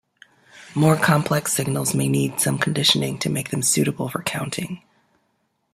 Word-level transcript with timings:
More 0.73 0.95
complex 0.97 1.53
signals 1.53 1.93
may 1.93 2.07
need 2.09 2.39
some 2.39 2.57
conditioning 2.57 3.19
to 3.19 3.29
make 3.29 3.51
them 3.51 3.61
suitable 3.61 4.09
for 4.09 4.23
counting. 4.23 4.81